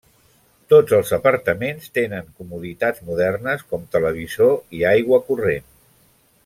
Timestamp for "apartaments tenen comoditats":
1.17-3.05